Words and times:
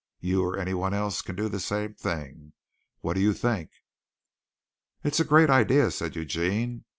You 0.19 0.43
or 0.43 0.57
anyone 0.57 0.95
else 0.95 1.21
can 1.21 1.35
do 1.35 1.47
the 1.47 1.59
same 1.59 1.93
thing. 1.93 2.53
What 3.01 3.13
do 3.13 3.19
you 3.21 3.33
think?" 3.33 3.69
"It's 5.03 5.19
a 5.19 5.23
great 5.23 5.51
idea," 5.51 5.91
said 5.91 6.15
Eugene. 6.15 6.85